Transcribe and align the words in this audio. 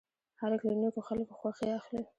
هلک 0.41 0.61
له 0.69 0.73
نیکو 0.81 1.01
خلکو 1.07 1.33
خوښي 1.39 1.67
اخلي. 1.79 2.03